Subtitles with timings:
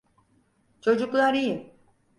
[0.81, 1.73] Çocuklar iyi.